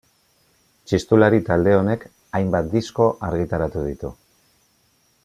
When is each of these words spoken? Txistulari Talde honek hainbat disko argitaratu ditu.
Txistulari 0.91 1.41
Talde 1.49 1.75
honek 1.81 2.07
hainbat 2.39 2.71
disko 2.73 3.07
argitaratu 3.29 3.85
ditu. 3.91 4.15